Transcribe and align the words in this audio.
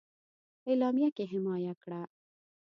اعلامیه 0.69 1.09
کې 1.15 1.23
حمایه 1.31 1.73
کړه. 1.81 2.01